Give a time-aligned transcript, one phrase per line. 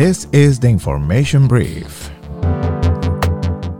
[0.00, 2.08] This is the information brief.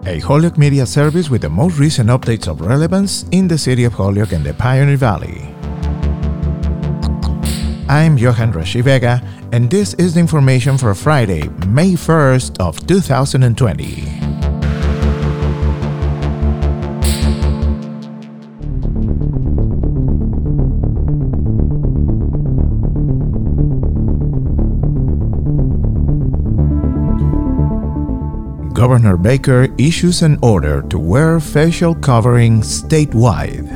[0.04, 3.94] A Holyoke media service with the most recent updates of relevance in the city of
[3.94, 5.48] Holyoke and the Pioneer Valley.
[7.88, 14.19] I'm Johan Rashi Vega, and this is the information for Friday, May 1st of 2020.
[28.80, 33.68] Governor Baker issues an order to wear facial covering statewide.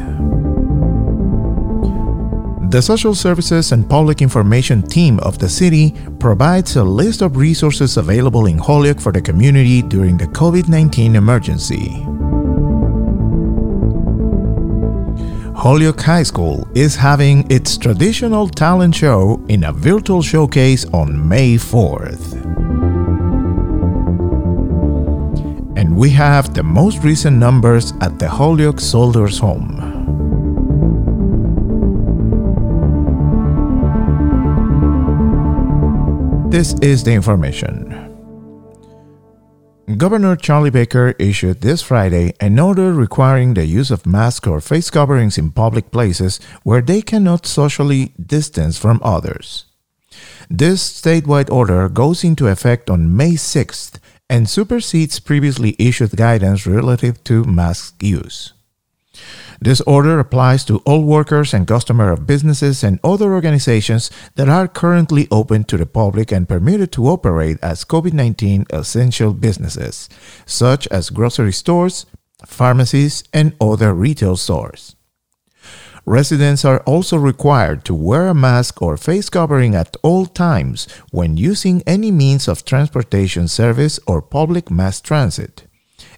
[2.71, 7.99] The Social Services and Public Information team of the city provides a list of resources
[7.99, 12.01] available in Holyoke for the community during the COVID 19 emergency.
[15.55, 21.57] Holyoke High School is having its traditional talent show in a virtual showcase on May
[21.57, 22.24] 4th.
[25.95, 29.79] We have the most recent numbers at the Holyoke Soldiers Home.
[36.51, 38.11] This is the information.
[39.97, 44.91] Governor Charlie Baker issued this Friday an order requiring the use of masks or face
[44.91, 49.67] coverings in public places where they cannot socially distance from others.
[50.51, 57.23] This statewide order goes into effect on May 6th and supersedes previously issued guidance relative
[57.25, 58.53] to mask use.
[59.61, 64.69] This order applies to all workers and customers of businesses and other organizations that are
[64.69, 70.09] currently open to the public and permitted to operate as COVID 19 essential businesses,
[70.47, 72.07] such as grocery stores,
[72.45, 74.97] pharmacies, and other retail stores.
[76.07, 81.39] Residents are also required to wear a mask or face covering at all times when
[81.39, 85.65] using any means of transportation service or public mass transit.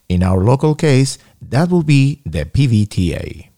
[0.08, 3.48] In our local case, that will be the PVTA.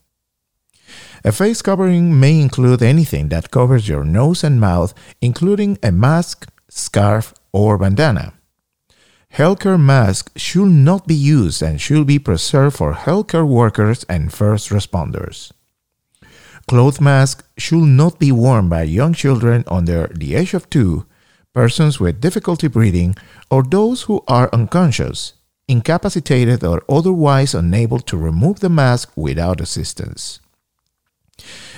[1.24, 6.46] A face covering may include anything that covers your nose and mouth, including a mask,
[6.68, 8.34] scarf, or bandana.
[9.34, 14.70] Healthcare masks should not be used and should be preserved for healthcare workers and first
[14.70, 15.52] responders.
[16.68, 21.06] Cloth masks should not be worn by young children under the age of two,
[21.54, 23.16] persons with difficulty breathing,
[23.50, 25.32] or those who are unconscious,
[25.66, 30.40] incapacitated, or otherwise unable to remove the mask without assistance.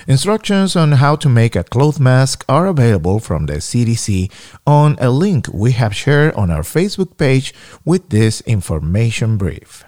[0.07, 4.29] Instructions on how to make a cloth mask are available from the CDC
[4.67, 7.53] on a link we have shared on our Facebook page
[7.85, 9.85] with this information brief.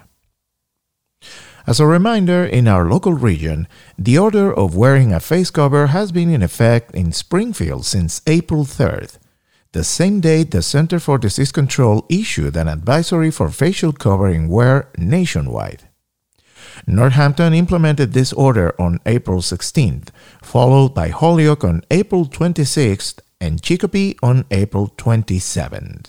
[1.66, 6.12] As a reminder, in our local region, the order of wearing a face cover has
[6.12, 9.18] been in effect in Springfield since April 3rd,
[9.74, 14.90] the same date the Center for Disease Control issued an advisory for facial covering wear
[14.98, 15.90] nationwide.
[16.86, 20.10] Northampton implemented this order on April 16th,
[20.44, 26.08] followed by Holyoke on April 26th and Chicopee on April 27th.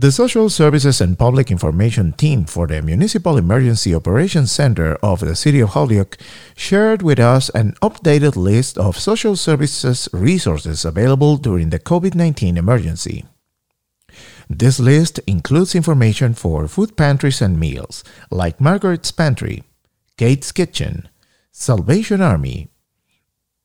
[0.00, 5.36] The Social Services and Public Information Team for the Municipal Emergency Operations Center of the
[5.36, 6.16] City of Holyoke
[6.56, 12.56] shared with us an updated list of social services resources available during the COVID 19
[12.56, 13.26] emergency.
[14.48, 19.64] This list includes information for food pantries and meals, like Margaret's Pantry,
[20.16, 21.10] Kate's Kitchen,
[21.52, 22.70] Salvation Army,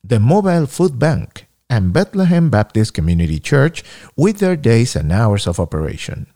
[0.04, 3.84] the Mobile Food Bank, and Bethlehem Baptist Community Church
[4.16, 6.28] with their days and hours of operation.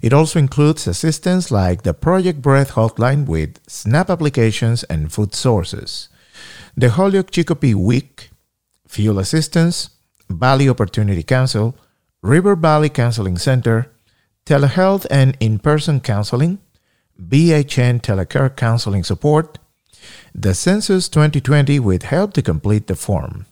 [0.00, 6.08] It also includes assistance like the Project Bread hotline with SNAP applications and food sources,
[6.76, 8.30] the Holyoke Chicopee WIC,
[8.86, 9.90] fuel assistance,
[10.28, 11.76] Valley Opportunity Council,
[12.22, 13.92] River Valley Counseling Center,
[14.44, 16.58] telehealth and in person counseling,
[17.20, 19.58] BHN Telecare Counseling Support,
[20.34, 23.46] the Census 2020 with help to complete the form.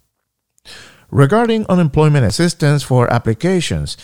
[1.14, 3.96] Regarding unemployment assistance for applications,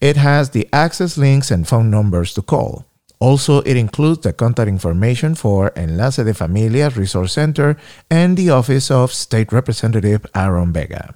[0.00, 2.84] it has the access links and phone numbers to call.
[3.20, 7.76] Also, it includes the contact information for Enlace de Familia Resource Center
[8.10, 11.14] and the office of State Representative Aaron Vega.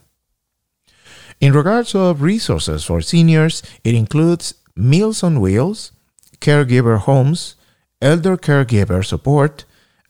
[1.41, 5.93] In regards of resources for seniors, it includes Meals on Wheels,
[6.41, 7.57] caregiver homes,
[8.01, 9.65] elder caregiver support,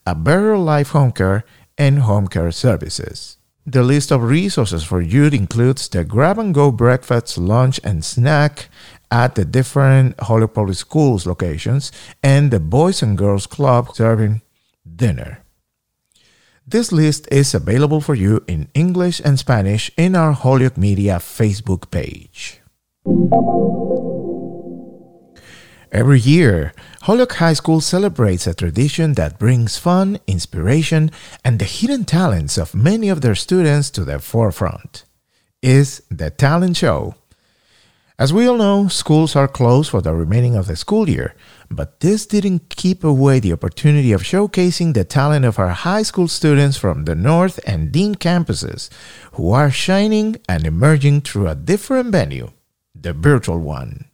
[0.06, 1.44] a better life home care,
[1.78, 3.38] and home care services.
[3.66, 8.70] The list of resources for youth includes the grab and go breakfast, lunch, and snack
[9.10, 11.92] at the different Holyoke Public Schools locations
[12.22, 14.40] and the Boys and Girls Club serving
[14.84, 15.44] dinner.
[16.66, 21.90] This list is available for you in English and Spanish in our Holyoke Media Facebook
[21.90, 22.62] page.
[25.92, 26.72] Every year,
[27.02, 31.10] Holyoke High School celebrates a tradition that brings fun, inspiration,
[31.44, 35.04] and the hidden talents of many of their students to the forefront.
[35.62, 37.16] Is the talent show.
[38.20, 41.34] As we all know, schools are closed for the remaining of the school year,
[41.68, 46.28] but this didn't keep away the opportunity of showcasing the talent of our high school
[46.28, 48.90] students from the North and Dean campuses,
[49.32, 52.52] who are shining and emerging through a different venue,
[52.94, 54.09] the virtual one.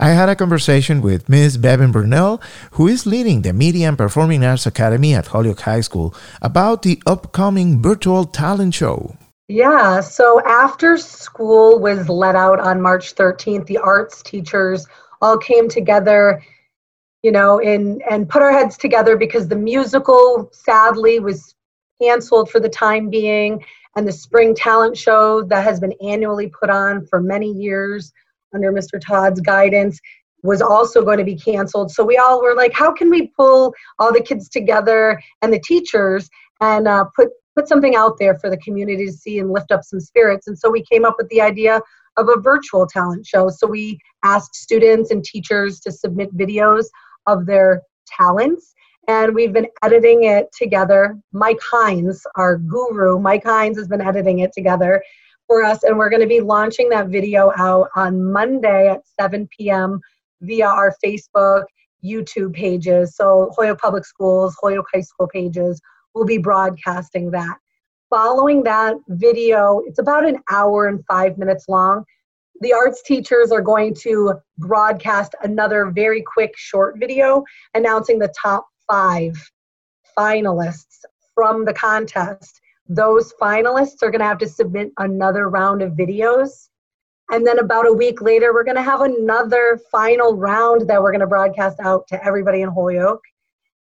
[0.00, 1.58] I had a conversation with Ms.
[1.58, 2.40] Bevan Burnell,
[2.72, 7.00] who is leading the Media and Performing Arts Academy at Holyoke High School, about the
[7.06, 9.16] upcoming virtual talent show.
[9.48, 14.86] Yeah, so after school was let out on March 13th, the arts teachers
[15.20, 16.42] all came together,
[17.22, 21.54] you know, and and put our heads together because the musical sadly was
[22.00, 23.64] canceled for the time being
[23.96, 28.12] and the spring talent show that has been annually put on for many years
[28.54, 29.00] under Mr.
[29.00, 29.98] Todd's guidance
[30.42, 31.90] was also going to be canceled.
[31.90, 35.60] So we all were like, how can we pull all the kids together and the
[35.60, 36.28] teachers
[36.60, 39.84] and uh, put put something out there for the community to see and lift up
[39.84, 40.48] some spirits?
[40.48, 41.80] And so we came up with the idea
[42.16, 43.48] of a virtual talent show.
[43.48, 46.86] So we asked students and teachers to submit videos
[47.26, 48.74] of their talents.
[49.08, 51.16] And we've been editing it together.
[51.32, 55.02] Mike Hines, our guru, Mike Hines has been editing it together
[55.52, 59.46] for us, and we're going to be launching that video out on Monday at 7
[59.54, 60.00] p.m.
[60.40, 61.64] via our Facebook,
[62.02, 63.16] YouTube pages.
[63.16, 65.78] So Holyoke Public Schools, Holyoke High School pages
[66.14, 67.58] will be broadcasting that.
[68.08, 72.02] Following that video, it's about an hour and five minutes long.
[72.62, 77.44] The arts teachers are going to broadcast another very quick short video
[77.74, 79.34] announcing the top five
[80.16, 81.00] finalists
[81.34, 86.68] from the contest those finalists are going to have to submit another round of videos.
[87.30, 91.12] And then about a week later, we're going to have another final round that we're
[91.12, 93.22] going to broadcast out to everybody in Holyoke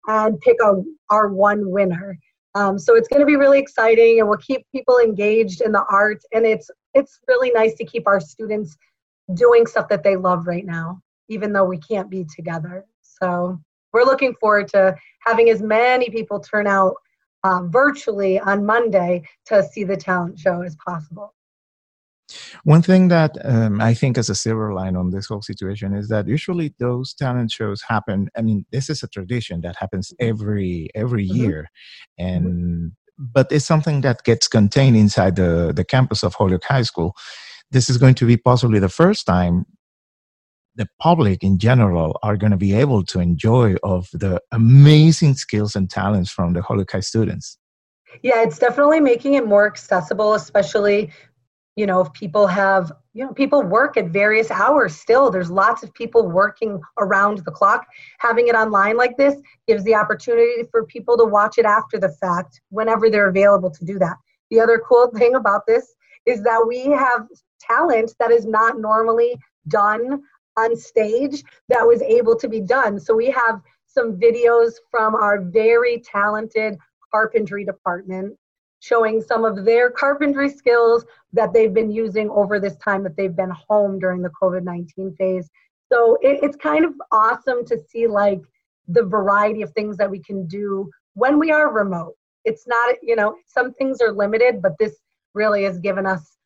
[0.06, 2.18] and pick a, our one winner.
[2.54, 5.84] Um, so it's going to be really exciting, and we'll keep people engaged in the
[5.90, 6.20] art.
[6.32, 8.76] And it's it's really nice to keep our students
[9.34, 12.84] doing stuff that they love right now, even though we can't be together.
[13.02, 13.60] So
[13.92, 16.94] we're looking forward to having as many people turn out
[17.44, 21.34] uh, virtually on Monday to see the talent show as possible.
[22.64, 26.08] One thing that um, I think is a silver line on this whole situation is
[26.08, 28.28] that usually those talent shows happen.
[28.36, 31.36] I mean, this is a tradition that happens every every mm-hmm.
[31.36, 31.68] year,
[32.18, 32.86] and mm-hmm.
[33.18, 37.14] but it's something that gets contained inside the the campus of Holyoke High School.
[37.72, 39.64] This is going to be possibly the first time
[40.80, 45.76] the public in general are going to be able to enjoy of the amazing skills
[45.76, 47.58] and talents from the Holyoke students.
[48.22, 51.12] Yeah, it's definitely making it more accessible, especially,
[51.76, 55.30] you know, if people have, you know, people work at various hours still.
[55.30, 57.86] There's lots of people working around the clock.
[58.18, 59.34] Having it online like this
[59.68, 63.84] gives the opportunity for people to watch it after the fact whenever they're available to
[63.84, 64.16] do that.
[64.50, 65.94] The other cool thing about this
[66.24, 67.26] is that we have
[67.60, 69.38] talent that is not normally
[69.68, 70.22] done
[70.56, 72.98] on stage that was able to be done.
[72.98, 76.76] So we have some videos from our very talented
[77.12, 78.36] carpentry department
[78.80, 83.36] showing some of their carpentry skills that they've been using over this time that they've
[83.36, 85.50] been home during the COVID 19 phase.
[85.92, 88.40] So it, it's kind of awesome to see like
[88.88, 92.14] the variety of things that we can do when we are remote.
[92.44, 94.96] It's not, you know, some things are limited, but this
[95.34, 96.36] really has given us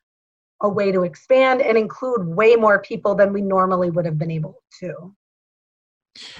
[0.62, 4.30] a way to expand and include way more people than we normally would have been
[4.30, 5.14] able to.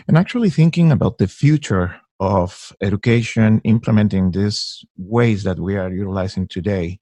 [0.06, 6.47] And actually, thinking about the future of education, implementing these ways that we are utilizing
[6.47, 7.00] today,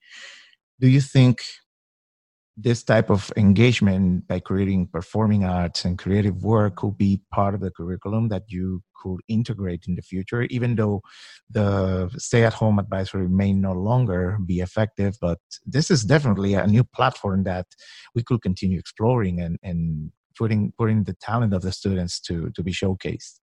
[0.81, 1.43] do you think
[2.57, 7.61] this type of engagement by creating performing arts and creative work could be part of
[7.61, 11.03] the curriculum that you could integrate in the future, even though
[11.51, 15.17] the stay at home advisory may no longer be effective.
[15.21, 17.67] But this is definitely a new platform that
[18.15, 22.63] we could continue exploring and, and putting putting the talent of the students to, to
[22.63, 23.41] be showcased.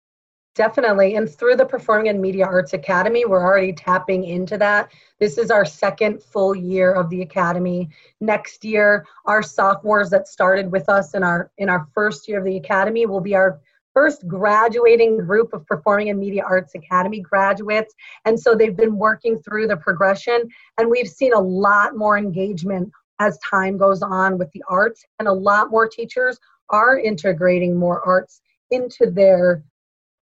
[0.56, 1.16] Definitely.
[1.16, 4.90] And through the Performing and Media Arts Academy, we're already tapping into that.
[5.20, 7.90] This is our second full year of the academy.
[8.22, 12.46] Next year, our sophomores that started with us in our in our first year of
[12.46, 13.60] the academy will be our
[13.94, 17.94] first graduating group of Performing and Media Arts Academy graduates.
[18.24, 20.42] And so they've been working through the progression
[20.78, 25.28] and we've seen a lot more engagement as time goes on with the arts and
[25.28, 29.64] a lot more teachers are integrating more arts into their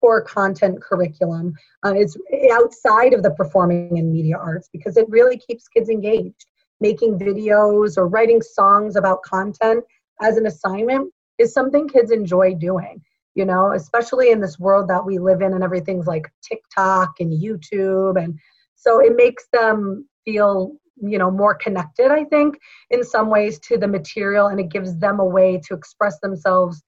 [0.02, 1.54] core content curriculum.
[1.86, 2.16] Uh, it's
[2.52, 6.46] outside of the performing and media arts because it really keeps kids engaged.
[6.80, 9.84] Making videos or writing songs about content
[10.20, 13.00] as an assignment is something kids enjoy doing,
[13.36, 17.32] you know, especially in this world that we live in and everything's like TikTok and
[17.32, 18.22] YouTube.
[18.22, 18.36] And
[18.74, 20.72] so it makes them feel
[21.04, 22.54] you know more connected i think
[22.90, 26.82] in some ways to the material and it gives them a way to express themselves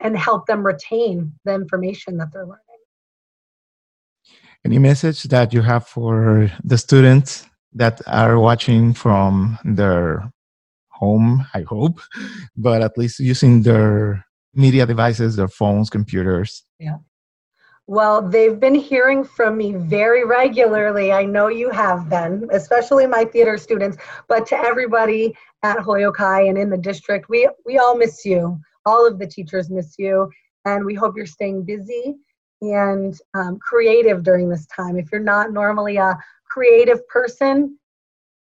[0.00, 2.60] and help them retain the information that they're learning
[4.64, 10.30] any message that you have for the students that are watching from their
[10.88, 12.00] home i hope
[12.56, 14.24] but at least using their
[14.54, 16.96] media devices their phones computers yeah
[17.88, 21.12] well, they've been hearing from me very regularly.
[21.12, 26.42] I know you have been, especially my theater students, but to everybody at Holyoke High
[26.42, 28.58] and in the district, we, we all miss you.
[28.86, 30.30] All of the teachers miss you,
[30.64, 32.16] and we hope you're staying busy
[32.62, 34.96] and um, creative during this time.
[34.96, 36.16] If you're not normally a
[36.48, 37.78] creative person,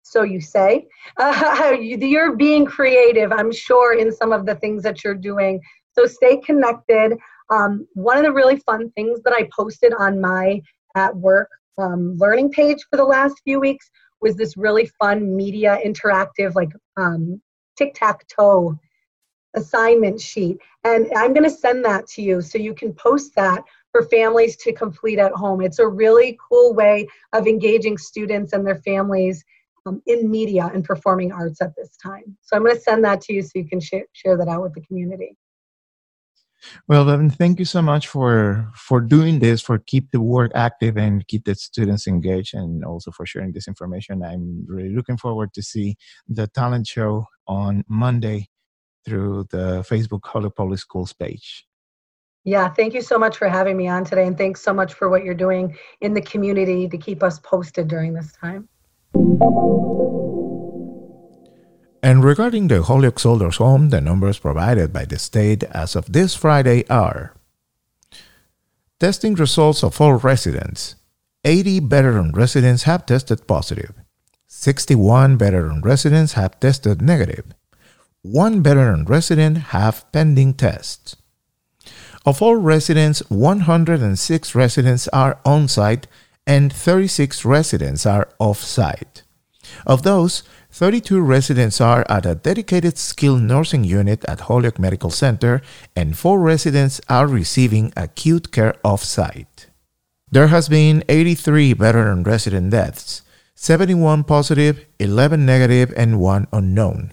[0.02, 5.04] so you say, uh, you're being creative, I'm sure, in some of the things that
[5.04, 5.60] you're doing.
[5.92, 7.16] So stay connected.
[7.50, 10.60] Um, one of the really fun things that I posted on my
[10.96, 11.48] at work
[11.78, 16.70] um, learning page for the last few weeks was this really fun media interactive, like
[16.96, 17.40] um,
[17.76, 18.78] tic tac toe
[19.54, 20.58] assignment sheet.
[20.84, 24.56] And I'm going to send that to you so you can post that for families
[24.56, 25.60] to complete at home.
[25.60, 29.44] It's a really cool way of engaging students and their families
[29.84, 32.36] um, in media and performing arts at this time.
[32.40, 34.62] So I'm going to send that to you so you can share, share that out
[34.62, 35.36] with the community.
[36.86, 40.96] Well, Evan, thank you so much for for doing this, for keep the work active
[40.96, 44.22] and keep the students engaged, and also for sharing this information.
[44.22, 45.96] I'm really looking forward to see
[46.28, 48.48] the talent show on Monday
[49.04, 51.66] through the Facebook Holyoke Public Schools page.
[52.44, 55.08] Yeah, thank you so much for having me on today, and thanks so much for
[55.08, 58.68] what you're doing in the community to keep us posted during this time.
[62.02, 66.34] And regarding the Holyoke Soldiers Home, the numbers provided by the state as of this
[66.34, 67.36] Friday are
[68.98, 70.94] Testing results of all residents
[71.44, 73.86] 80 veteran residents have tested positive.
[73.86, 74.04] positive,
[74.46, 77.44] 61 veteran residents have tested negative,
[78.24, 81.16] 1 veteran resident have pending tests.
[82.24, 86.06] Of all residents, 106 residents are on site
[86.46, 89.24] and 36 residents are off site.
[89.84, 95.60] Of those, 32 residents are at a dedicated skilled nursing unit at Holyoke Medical Center,
[95.96, 99.66] and 4 residents are receiving acute care off site.
[100.30, 103.22] There has been 83 veteran resident deaths,
[103.56, 107.12] 71 positive, 11 negative, and 1 unknown.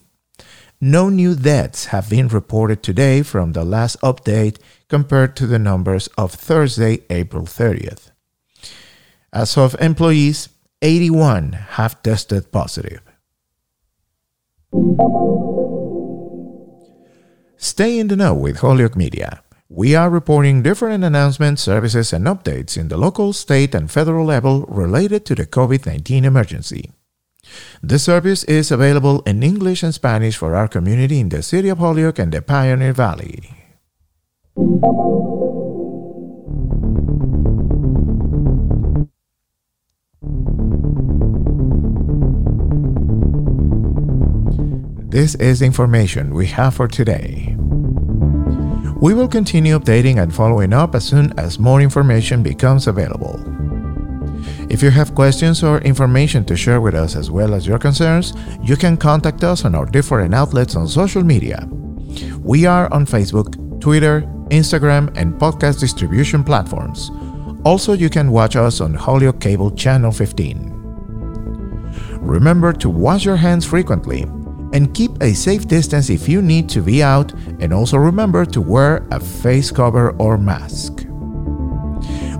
[0.81, 6.07] No new deaths have been reported today from the last update compared to the numbers
[6.17, 8.11] of Thursday, April 30th.
[9.33, 10.47] As of employees,
[10.81, 13.01] 81 have tested positive.
[17.57, 19.43] Stay in the know with Holyoke Media.
[19.67, 24.61] We are reporting different announcements, services, and updates in the local, state, and federal level
[24.69, 26.91] related to the COVID 19 emergency.
[27.81, 31.79] This service is available in English and Spanish for our community in the city of
[31.79, 33.55] Holyoke and the Pioneer Valley.
[45.09, 47.55] This is the information we have for today.
[49.01, 53.48] We will continue updating and following up as soon as more information becomes available.
[54.69, 58.33] If you have questions or information to share with us as well as your concerns,
[58.61, 61.67] you can contact us on our different outlets on social media.
[62.43, 67.09] We are on Facebook, Twitter, Instagram, and podcast distribution platforms.
[67.65, 70.69] Also, you can watch us on Holyoke Cable Channel 15.
[72.21, 74.21] Remember to wash your hands frequently
[74.73, 78.61] and keep a safe distance if you need to be out, and also remember to
[78.61, 81.08] wear a face cover or mask.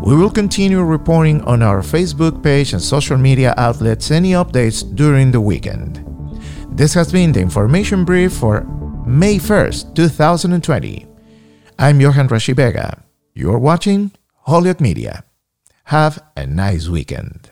[0.10, 5.30] We will continue reporting on our Facebook page and social media outlets any updates during
[5.30, 6.04] the weekend.
[6.72, 8.62] This has been the information brief for
[9.06, 11.06] May 1st, 2020.
[11.78, 13.04] I'm Johan Rashi Vega.
[13.36, 14.10] You're watching
[14.48, 15.26] Holyoke Media.
[15.84, 17.52] Have a nice weekend.